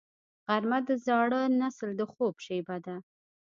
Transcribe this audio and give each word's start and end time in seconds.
غرمه 0.47 0.79
د 0.87 0.89
زاړه 1.05 1.41
نسل 1.61 1.89
د 1.99 2.01
خوب 2.11 2.35
شیبه 2.45 2.77
ده 2.85 2.95